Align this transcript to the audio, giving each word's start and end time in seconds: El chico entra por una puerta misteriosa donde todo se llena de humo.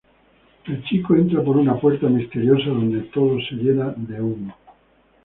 El 0.65 0.83
chico 0.85 1.15
entra 1.15 1.43
por 1.43 1.57
una 1.57 1.79
puerta 1.79 2.07
misteriosa 2.07 2.69
donde 2.71 3.01
todo 3.13 3.37
se 3.39 3.53
llena 3.53 3.93
de 3.95 4.19
humo. 4.19 4.55